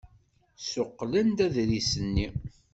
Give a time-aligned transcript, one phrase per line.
[0.61, 2.27] Ssuqqlen-d aḍris-nni.